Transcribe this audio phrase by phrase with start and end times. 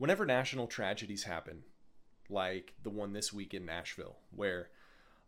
[0.00, 1.62] whenever national tragedies happen,
[2.30, 4.70] like the one this week in Nashville, where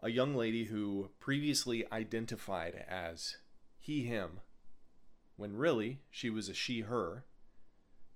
[0.00, 3.36] a young lady who previously identified as
[3.78, 4.40] he, him,
[5.36, 7.26] when really she was a she, her,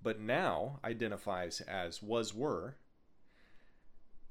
[0.01, 2.77] but now identifies as was, were,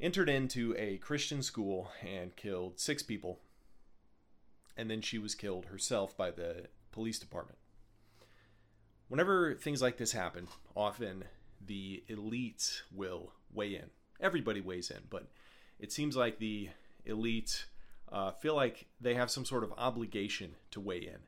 [0.01, 3.39] entered into a Christian school and killed six people.
[4.77, 7.59] And then she was killed herself by the police department.
[9.07, 11.27] Whenever things like this happen, often
[11.67, 13.91] the elites will weigh in.
[14.21, 15.27] Everybody weighs in, but
[15.79, 16.71] it seems like the
[17.07, 17.65] elites
[18.11, 21.19] uh, feel like they have some sort of obligation to weigh in.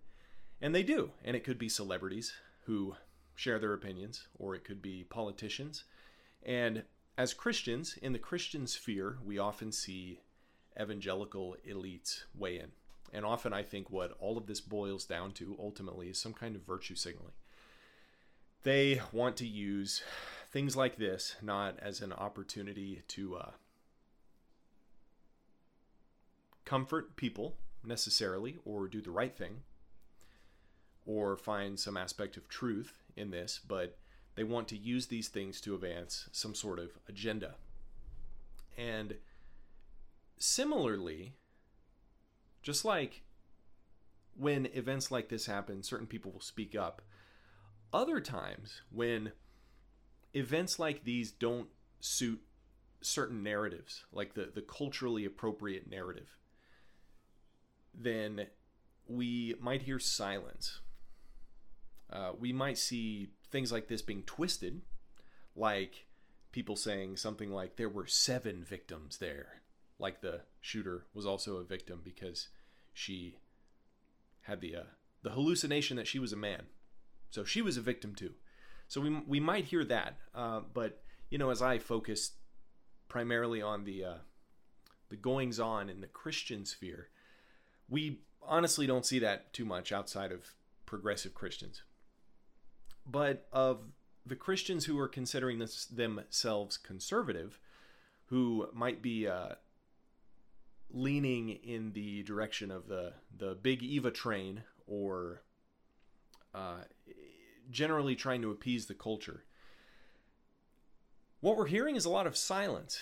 [0.61, 1.11] And they do.
[1.25, 2.33] And it could be celebrities
[2.65, 2.97] who
[3.35, 5.85] share their opinions, or it could be politicians.
[6.43, 6.83] And
[7.17, 10.21] as Christians, in the Christian sphere, we often see
[10.81, 12.73] evangelical elites weigh in.
[13.13, 16.55] And often I think what all of this boils down to ultimately is some kind
[16.57, 17.33] of virtue signaling.
[18.63, 20.03] They want to use
[20.51, 23.51] things like this not as an opportunity to uh,
[26.65, 29.63] comfort people necessarily or do the right thing
[31.07, 33.97] or find some aspect of truth in this, but
[34.35, 37.55] they want to use these things to advance some sort of agenda.
[38.77, 39.15] And
[40.39, 41.33] similarly,
[42.63, 43.23] just like
[44.37, 47.03] when events like this happen, certain people will speak up.
[47.93, 49.33] Other times, when
[50.35, 51.69] events like these don't
[52.01, 52.41] suit
[53.01, 56.37] certain narratives, like the, the culturally appropriate narrative,
[57.95, 58.47] then
[59.07, 60.81] we might hear silence.
[62.13, 64.83] Uh, we might see things like this being twisted,
[65.57, 66.07] like
[66.53, 69.63] people saying something like there were seven victims there,
[69.99, 72.49] like the shooter was also a victim because
[72.93, 73.37] she
[74.43, 74.83] had the uh,
[75.23, 76.67] the hallucination that she was a man,
[77.31, 78.35] so she was a victim too.
[78.89, 82.33] So we we might hear that, uh, but you know, as I focus
[83.09, 84.15] primarily on the uh,
[85.11, 87.09] the goings on in the Christian sphere,
[87.89, 90.55] we honestly don't see that too much outside of
[90.87, 91.83] progressive Christians.
[93.07, 93.81] But of
[94.25, 97.59] the Christians who are considering this, themselves conservative,
[98.27, 99.55] who might be uh,
[100.91, 105.43] leaning in the direction of the the big Eva train, or
[106.55, 106.79] uh,
[107.71, 109.45] generally trying to appease the culture.
[111.41, 112.99] What we're hearing is a lot of silence,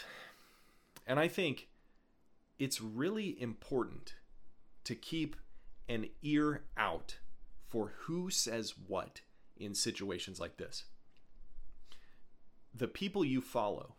[1.07, 1.69] and I think
[2.59, 4.15] it's really important
[4.85, 5.37] to keep
[5.89, 7.17] an ear out
[7.69, 9.21] for who says what
[9.57, 10.85] in situations like this.
[12.75, 13.95] The people you follow,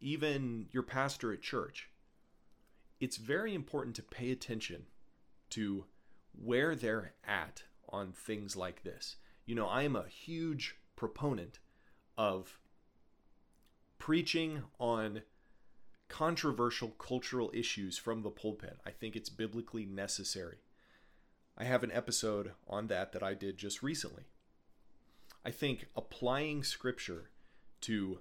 [0.00, 1.88] even your pastor at church,
[3.00, 4.84] it's very important to pay attention
[5.50, 5.86] to
[6.32, 9.16] where they're at on things like this.
[9.46, 11.58] You know, I am a huge proponent
[12.16, 12.58] of
[13.98, 15.22] preaching on
[16.08, 18.78] controversial cultural issues from the pulpit.
[18.84, 20.58] I think it's biblically necessary.
[21.56, 24.24] I have an episode on that that I did just recently.
[25.44, 27.30] I think applying scripture
[27.82, 28.18] to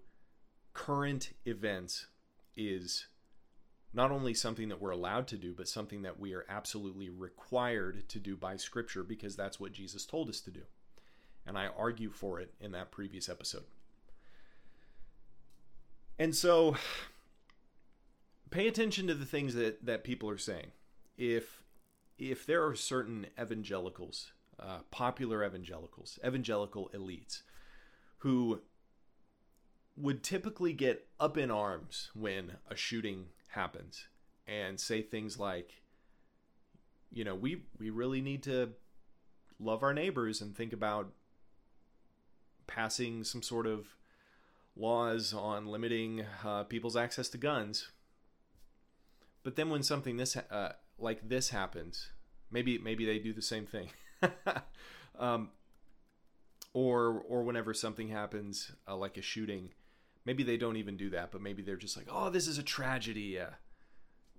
[0.73, 2.07] current events
[2.55, 3.07] is
[3.93, 8.07] not only something that we're allowed to do, but something that we are absolutely required
[8.09, 10.61] to do by scripture because that's what Jesus told us to do.
[11.49, 13.63] And I argue for it in that previous episode.
[16.19, 16.75] And so
[18.51, 20.67] pay attention to the things that, that people are saying.
[21.17, 21.63] If
[22.19, 27.41] if there are certain evangelicals, uh, popular evangelicals, evangelical elites,
[28.19, 28.61] who
[29.97, 34.05] would typically get up in arms when a shooting happens
[34.45, 35.81] and say things like,
[37.11, 38.69] you know, we we really need to
[39.59, 41.11] love our neighbors and think about
[42.69, 43.87] passing some sort of
[44.75, 47.89] laws on limiting uh, people's access to guns
[49.43, 52.09] but then when something this uh, like this happens,
[52.51, 53.89] maybe maybe they do the same thing.
[55.19, 55.49] um,
[56.73, 59.69] or or whenever something happens uh, like a shooting,
[60.25, 62.63] maybe they don't even do that, but maybe they're just like, "Oh, this is a
[62.63, 63.51] tragedy." Uh,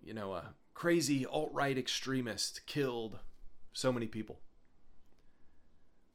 [0.03, 3.19] you know, a crazy alt-right extremist killed
[3.73, 4.41] so many people.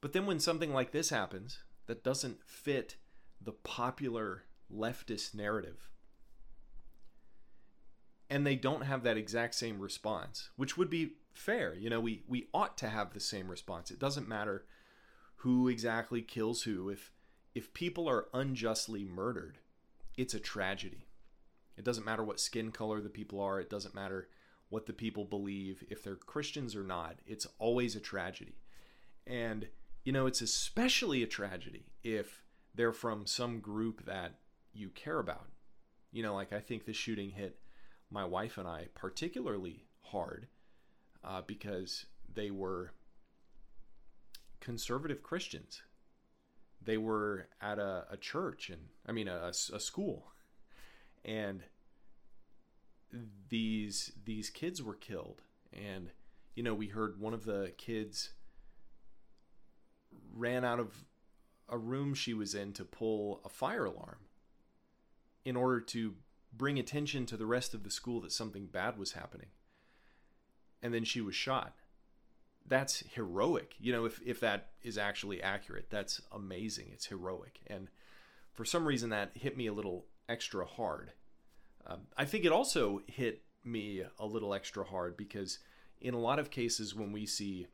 [0.00, 2.96] But then when something like this happens that doesn't fit
[3.40, 5.90] the popular leftist narrative,
[8.28, 11.74] and they don't have that exact same response, which would be fair.
[11.74, 13.90] You know, we we ought to have the same response.
[13.90, 14.64] It doesn't matter
[15.36, 16.88] who exactly kills who.
[16.88, 17.12] If
[17.54, 19.58] if people are unjustly murdered,
[20.16, 21.06] it's a tragedy.
[21.76, 23.60] It doesn't matter what skin color the people are.
[23.60, 24.28] It doesn't matter
[24.68, 25.84] what the people believe.
[25.88, 28.56] If they're Christians or not, it's always a tragedy.
[29.26, 29.68] And
[30.06, 34.34] you know, it's especially a tragedy if they're from some group that
[34.72, 35.48] you care about.
[36.12, 37.58] You know, like I think this shooting hit
[38.08, 40.46] my wife and I particularly hard
[41.24, 42.92] uh, because they were
[44.60, 45.82] conservative Christians.
[46.80, 50.28] They were at a, a church and I mean a, a school,
[51.24, 51.64] and
[53.48, 55.42] these these kids were killed.
[55.72, 56.10] And
[56.54, 58.30] you know, we heard one of the kids
[60.36, 61.04] ran out of
[61.68, 64.18] a room she was in to pull a fire alarm
[65.44, 66.14] in order to
[66.52, 69.48] bring attention to the rest of the school that something bad was happening.
[70.82, 71.74] And then she was shot.
[72.68, 73.74] That's heroic.
[73.78, 76.90] You know, if, if that is actually accurate, that's amazing.
[76.92, 77.60] It's heroic.
[77.66, 77.88] And
[78.52, 81.12] for some reason, that hit me a little extra hard.
[81.86, 85.58] Um, I think it also hit me a little extra hard because
[86.00, 87.66] in a lot of cases, when we see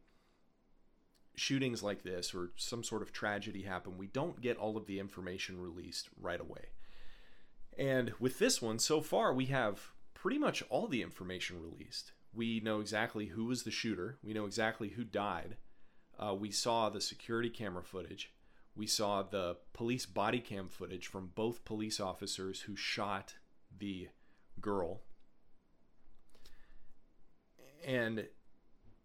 [1.35, 4.99] shootings like this or some sort of tragedy happen, we don't get all of the
[4.99, 6.67] information released right away.
[7.79, 12.13] And with this one, so far, we have pretty much all the information released.
[12.35, 15.57] We know exactly who was the shooter, we know exactly who died.
[16.19, 18.33] Uh, we saw the security camera footage.
[18.75, 23.35] We saw the police body cam footage from both police officers who shot
[23.77, 24.09] the
[24.61, 25.01] girl.
[27.85, 28.27] And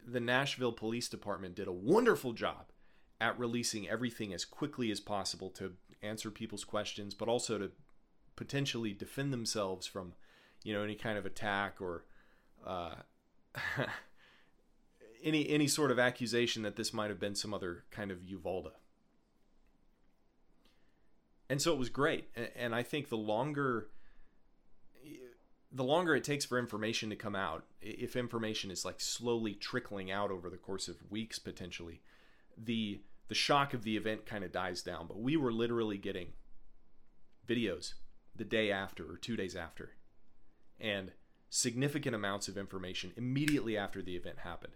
[0.08, 2.72] the Nashville Police Department did a wonderful job
[3.20, 7.72] at releasing everything as quickly as possible to answer people's questions, but also to
[8.36, 10.14] potentially defend themselves from,
[10.64, 12.06] you know, any kind of attack or
[12.66, 12.96] uh,
[15.24, 18.72] any any sort of accusation that this might have been some other kind of Uvalde.
[21.50, 23.88] And so it was great, and I think the longer
[25.78, 30.10] the longer it takes for information to come out, if information is like slowly trickling
[30.10, 32.02] out over the course of weeks potentially,
[32.58, 35.06] the the shock of the event kind of dies down.
[35.06, 36.30] But we were literally getting
[37.48, 37.94] videos
[38.36, 39.92] the day after or two days after,
[40.80, 41.12] and
[41.50, 44.74] significant amounts of information immediately after the event happened.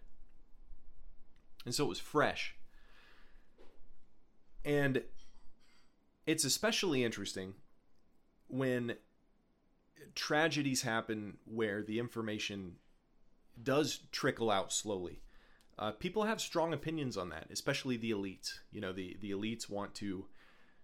[1.65, 2.55] And so it was fresh.
[4.63, 5.01] And
[6.27, 7.55] it's especially interesting
[8.47, 8.97] when
[10.15, 12.75] tragedies happen where the information
[13.61, 15.21] does trickle out slowly.
[15.77, 18.59] Uh, people have strong opinions on that, especially the elites.
[18.71, 20.25] You know, the the elites want to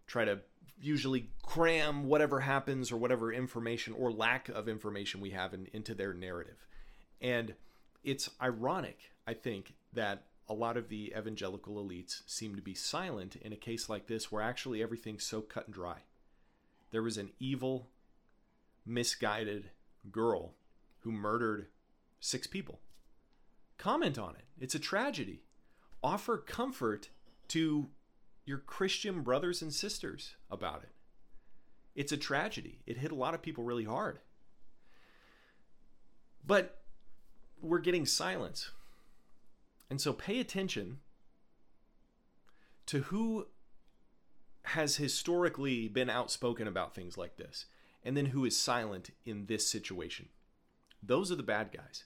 [0.08, 0.40] try to
[0.80, 5.94] usually cram whatever happens or whatever information or lack of information we have in, into
[5.94, 6.68] their narrative.
[7.22, 7.56] And
[8.04, 13.36] it's ironic, I think, that a lot of the evangelical elites seem to be silent
[13.36, 15.98] in a case like this where actually everything's so cut and dry.
[16.92, 17.90] There was an evil
[18.88, 19.72] misguided
[20.12, 20.54] girl
[21.00, 21.68] who murdered
[22.20, 22.80] six people.
[23.78, 24.46] Comment on it.
[24.60, 25.44] It's a tragedy.
[26.02, 27.10] Offer comfort
[27.50, 27.90] to
[28.46, 30.92] your Christian brothers and sisters about it.
[31.96, 32.80] It's a tragedy.
[32.86, 34.20] It hit a lot of people really hard.
[36.46, 36.82] But
[37.62, 38.72] we're getting silence.
[39.90, 41.00] And so pay attention
[42.86, 43.48] to who
[44.64, 47.66] has historically been outspoken about things like this
[48.08, 50.30] and then who is silent in this situation.
[51.04, 52.06] Those are the bad guys.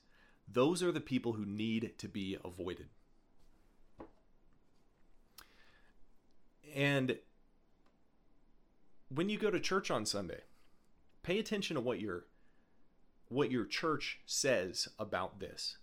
[0.51, 2.87] Those are the people who need to be avoided.
[6.75, 7.19] And
[9.13, 10.39] when you go to church on Sunday,
[11.21, 12.25] pay attention to what your
[13.29, 15.77] what your church says about this.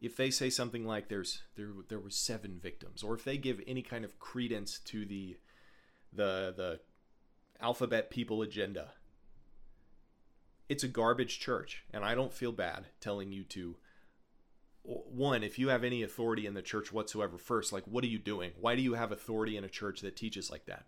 [0.00, 3.60] If they say something like there's there there were seven victims or if they give
[3.68, 5.36] any kind of credence to the
[6.12, 6.80] the the
[7.60, 8.94] alphabet people agenda
[10.68, 13.76] it's a garbage church, and I don't feel bad telling you to.
[14.84, 18.18] One, if you have any authority in the church whatsoever, first, like, what are you
[18.18, 18.50] doing?
[18.60, 20.86] Why do you have authority in a church that teaches like that?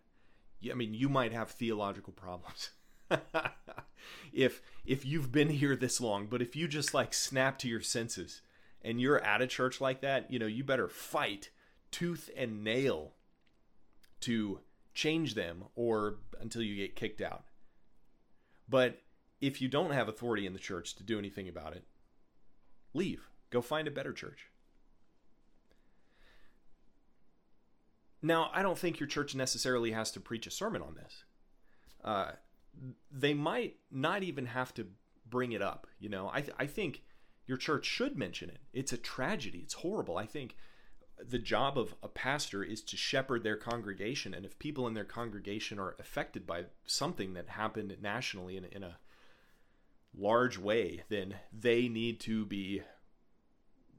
[0.69, 2.71] I mean, you might have theological problems.
[4.33, 7.81] if if you've been here this long, but if you just like snap to your
[7.81, 8.43] senses
[8.83, 11.51] and you're at a church like that, you know, you better fight
[11.91, 13.13] tooth and nail
[14.21, 14.61] to
[14.95, 17.45] change them or until you get kicked out.
[18.69, 19.01] But
[19.41, 21.85] if you don't have authority in the church to do anything about it,
[22.93, 23.29] leave.
[23.51, 24.49] Go find a better church.
[28.23, 31.25] Now, I don't think your church necessarily has to preach a sermon on this.
[32.03, 32.33] Uh,
[33.11, 34.87] they might not even have to
[35.29, 35.87] bring it up.
[35.99, 37.03] You know, I, th- I think
[37.47, 38.61] your church should mention it.
[38.73, 39.59] It's a tragedy.
[39.59, 40.17] It's horrible.
[40.17, 40.57] I think
[41.23, 44.35] the job of a pastor is to shepherd their congregation.
[44.35, 48.83] And if people in their congregation are affected by something that happened nationally in, in
[48.83, 48.97] a
[50.17, 52.83] large way, then they need to be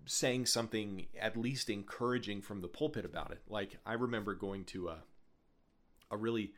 [0.06, 3.42] saying something at least encouraging from the pulpit about it.
[3.48, 5.04] Like I remember going to a
[6.12, 6.54] a really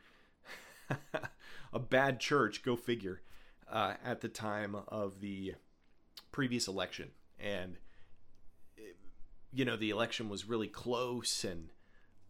[1.72, 3.22] a bad church, go figure,
[3.70, 5.54] uh, at the time of the
[6.32, 7.10] previous election.
[7.38, 7.76] And,
[9.52, 11.70] you know, the election was really close and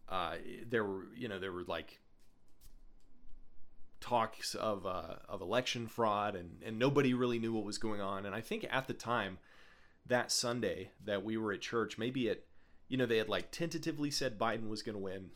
[0.08, 2.00] uh, there were, you know, there were like
[4.00, 8.26] talks of uh, of election fraud, and and nobody really knew what was going on.
[8.26, 9.38] And I think at the time,
[10.06, 12.46] that Sunday that we were at church, maybe it,
[12.88, 15.30] you know, they had like tentatively said Biden was going to win,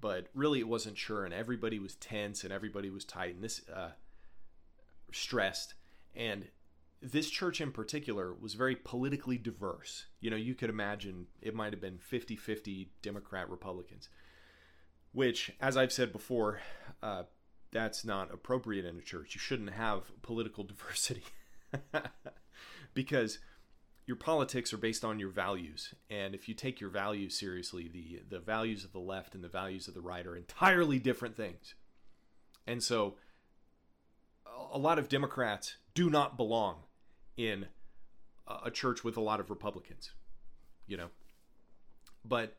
[0.00, 3.62] but really it wasn't sure, and everybody was tense and everybody was tight and this
[3.68, 3.90] uh,
[5.12, 5.74] stressed,
[6.14, 6.48] and
[7.02, 10.06] this church in particular was very politically diverse.
[10.20, 14.08] You know, you could imagine it might have been 50 50 Democrat Republicans,
[15.12, 16.60] which, as I've said before,
[17.02, 17.24] uh,
[17.74, 19.34] that's not appropriate in a church.
[19.34, 21.24] You shouldn't have political diversity
[22.94, 23.38] because
[24.06, 25.92] your politics are based on your values.
[26.08, 29.48] And if you take your values seriously, the, the values of the left and the
[29.48, 31.74] values of the right are entirely different things.
[32.66, 33.16] And so
[34.72, 36.76] a lot of Democrats do not belong
[37.36, 37.66] in
[38.64, 40.12] a church with a lot of Republicans,
[40.86, 41.08] you know.
[42.24, 42.56] But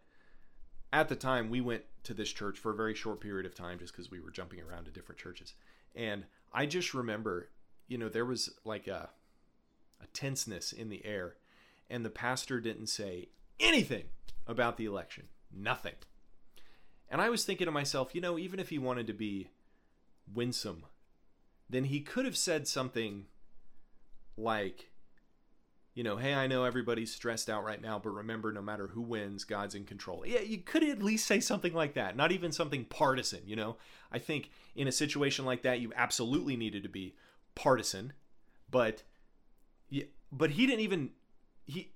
[0.96, 3.80] at the time, we went to this church for a very short period of time
[3.80, 5.54] just because we were jumping around to different churches.
[5.94, 6.24] And
[6.54, 7.50] I just remember,
[7.90, 9.10] you know, there was like a,
[10.02, 11.36] a tenseness in the air,
[11.90, 13.28] and the pastor didn't say
[13.60, 14.06] anything
[14.48, 15.26] about the election.
[15.54, 15.96] Nothing.
[17.10, 19.50] And I was thinking to myself, you know, even if he wanted to be
[20.34, 20.86] winsome,
[21.70, 23.26] then he could have said something
[24.38, 24.92] like,
[25.96, 29.02] you know, hey, I know everybody's stressed out right now, but remember, no matter who
[29.02, 30.26] wins, God's in control.
[30.28, 33.78] Yeah, you could at least say something like that, not even something partisan, you know?
[34.12, 37.16] I think in a situation like that, you absolutely needed to be
[37.56, 38.12] partisan,
[38.70, 39.04] but
[40.32, 41.12] but he didn't even
[41.66, 41.94] he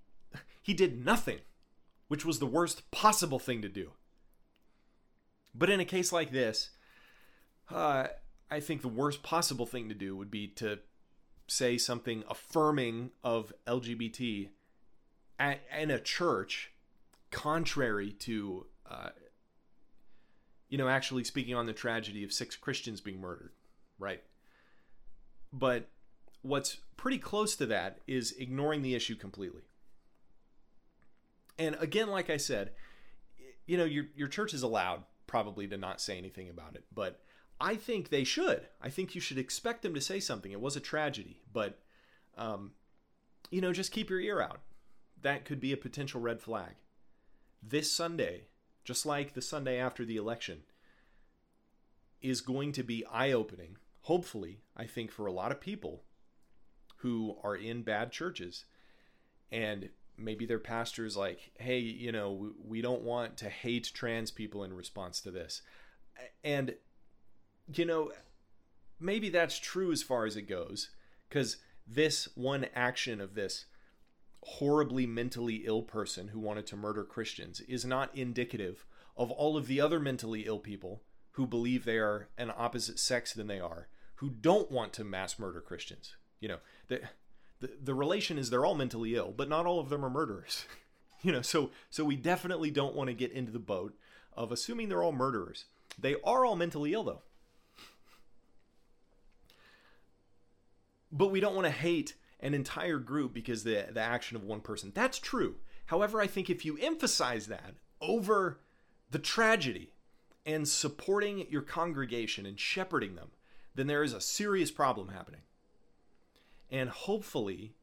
[0.61, 1.39] he did nothing,
[2.07, 3.91] which was the worst possible thing to do.
[5.53, 6.69] But in a case like this,
[7.69, 8.07] uh,
[8.49, 10.79] I think the worst possible thing to do would be to
[11.49, 14.49] say something affirming of LGBT
[15.39, 16.71] at, in a church,
[17.31, 19.09] contrary to, uh,
[20.69, 23.51] you know, actually speaking on the tragedy of six Christians being murdered,
[23.97, 24.21] right?
[25.51, 25.89] But
[26.41, 29.63] what's pretty close to that is ignoring the issue completely.
[31.57, 32.71] And again, like I said,
[33.65, 37.21] you know, your your church is allowed probably to not say anything about it, but
[37.61, 38.67] I think they should.
[38.81, 40.51] I think you should expect them to say something.
[40.51, 41.79] It was a tragedy, but
[42.37, 42.71] um,
[43.49, 44.61] you know, just keep your ear out.
[45.21, 46.75] That could be a potential red flag.
[47.61, 48.47] This Sunday,
[48.85, 50.59] just like the Sunday after the election,
[52.21, 56.03] is going to be eye opening, hopefully, I think, for a lot of people
[56.97, 58.65] who are in bad churches.
[59.51, 64.63] And maybe their pastor's like, hey, you know, we don't want to hate trans people
[64.63, 65.61] in response to this.
[66.43, 66.75] And
[67.73, 68.11] you know,
[68.99, 70.89] maybe that's true as far as it goes,
[71.27, 71.57] because
[71.87, 73.65] this one action of this
[74.43, 78.85] horribly mentally ill person who wanted to murder Christians is not indicative
[79.17, 83.33] of all of the other mentally ill people who believe they are an opposite sex
[83.33, 86.15] than they are, who don't want to mass murder Christians.
[86.39, 86.57] You know,
[86.87, 87.01] the,
[87.59, 90.65] the, the relation is they're all mentally ill, but not all of them are murderers.
[91.21, 93.93] you know, so so we definitely don't want to get into the boat
[94.33, 95.65] of assuming they're all murderers.
[95.97, 97.21] They are all mentally ill though.
[101.11, 104.61] But we don't want to hate an entire group because the the action of one
[104.61, 104.91] person.
[104.93, 105.55] That's true.
[105.87, 108.59] However, I think if you emphasize that over
[109.11, 109.93] the tragedy
[110.45, 113.31] and supporting your congregation and shepherding them,
[113.75, 115.41] then there is a serious problem happening.
[116.71, 117.73] And hopefully,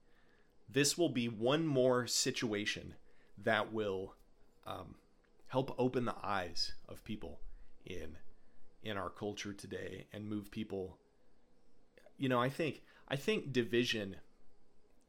[0.68, 2.94] this will be one more situation
[3.38, 4.14] that will
[4.66, 4.94] um,
[5.48, 7.40] help open the eyes of people
[7.84, 8.16] in
[8.82, 10.98] in our culture today and move people.
[12.16, 14.16] You know, I think I think division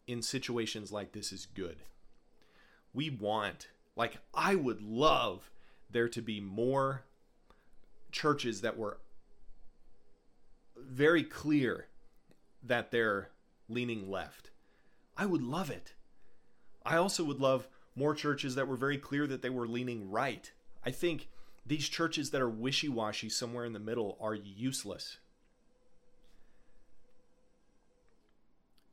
[0.05, 1.77] in situations like this is good.
[2.93, 5.49] We want, like, I would love
[5.89, 7.03] there to be more
[8.11, 8.99] churches that were
[10.75, 11.87] very clear
[12.63, 13.29] that they're
[13.67, 14.51] leaning left.
[15.17, 15.93] I would love it.
[16.85, 20.51] I also would love more churches that were very clear that they were leaning right.
[20.85, 21.29] I think
[21.65, 25.17] these churches that are wishy washy somewhere in the middle are useless.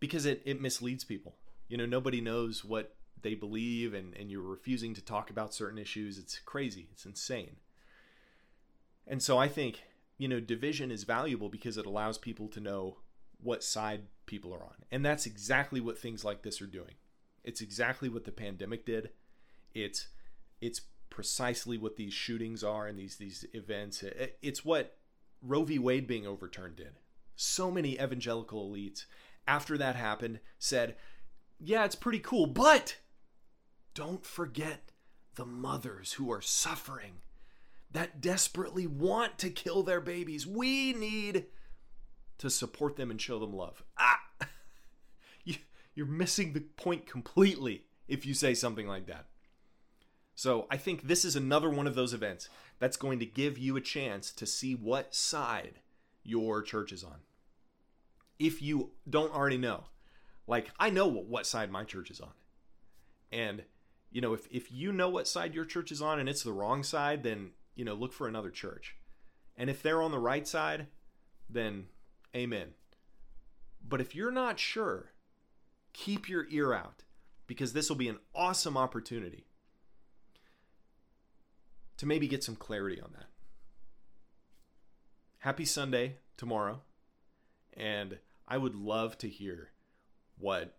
[0.04, 1.34] Because it, it misleads people.
[1.66, 5.78] You know, nobody knows what they believe and, and you're refusing to talk about certain
[5.78, 6.18] issues.
[6.18, 6.88] It's crazy.
[6.92, 7.56] It's insane.
[9.06, 9.82] And so I think,
[10.18, 12.98] you know, division is valuable because it allows people to know
[13.42, 14.84] what side people are on.
[14.90, 16.96] And that's exactly what things like this are doing.
[17.42, 19.08] It's exactly what the pandemic did.
[19.72, 20.08] It's
[20.60, 24.04] it's precisely what these shootings are and these these events.
[24.42, 24.98] It's what
[25.40, 25.78] Roe v.
[25.78, 26.98] Wade being overturned did.
[27.36, 29.06] So many evangelical elites,
[29.46, 30.96] after that happened, said,
[31.58, 32.96] yeah, it's pretty cool, but
[33.94, 34.90] don't forget
[35.36, 37.22] the mothers who are suffering
[37.90, 40.46] that desperately want to kill their babies.
[40.46, 41.46] We need
[42.38, 43.84] to support them and show them love.
[43.98, 44.20] Ah!
[45.94, 49.26] You're missing the point completely if you say something like that.
[50.34, 52.48] So I think this is another one of those events
[52.80, 55.78] that's going to give you a chance to see what side
[56.24, 57.20] your church is on.
[58.38, 59.84] If you don't already know,
[60.46, 62.32] like I know what side my church is on.
[63.32, 63.64] And
[64.10, 66.52] you know, if if you know what side your church is on and it's the
[66.52, 68.96] wrong side, then you know, look for another church.
[69.56, 70.86] And if they're on the right side,
[71.48, 71.86] then
[72.34, 72.74] amen.
[73.86, 75.12] But if you're not sure,
[75.92, 77.02] keep your ear out
[77.46, 79.46] because this will be an awesome opportunity
[81.96, 83.26] to maybe get some clarity on that.
[85.38, 86.80] Happy Sunday tomorrow.
[87.76, 89.70] And I would love to hear
[90.38, 90.76] what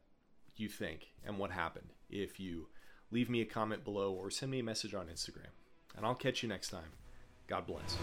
[0.55, 2.67] you think and what happened if you
[3.11, 5.51] leave me a comment below or send me a message on Instagram.
[5.95, 6.91] And I'll catch you next time.
[7.47, 7.97] God bless.